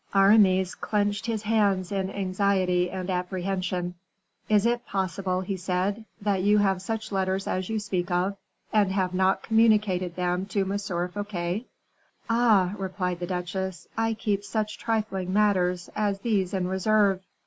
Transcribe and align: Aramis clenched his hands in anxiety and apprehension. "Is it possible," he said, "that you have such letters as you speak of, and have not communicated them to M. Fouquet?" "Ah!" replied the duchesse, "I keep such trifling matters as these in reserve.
Aramis 0.15 0.73
clenched 0.73 1.27
his 1.27 1.43
hands 1.43 1.91
in 1.91 2.09
anxiety 2.09 2.89
and 2.89 3.07
apprehension. 3.07 3.93
"Is 4.49 4.65
it 4.65 4.83
possible," 4.87 5.41
he 5.41 5.55
said, 5.57 6.05
"that 6.21 6.41
you 6.41 6.57
have 6.57 6.81
such 6.81 7.11
letters 7.11 7.45
as 7.45 7.69
you 7.69 7.77
speak 7.79 8.09
of, 8.09 8.35
and 8.73 8.91
have 8.91 9.13
not 9.13 9.43
communicated 9.43 10.15
them 10.15 10.47
to 10.47 10.61
M. 10.61 10.79
Fouquet?" 10.79 11.65
"Ah!" 12.31 12.73
replied 12.79 13.19
the 13.19 13.27
duchesse, 13.27 13.87
"I 13.95 14.15
keep 14.15 14.43
such 14.43 14.79
trifling 14.79 15.33
matters 15.33 15.87
as 15.95 16.21
these 16.21 16.55
in 16.55 16.67
reserve. 16.67 17.21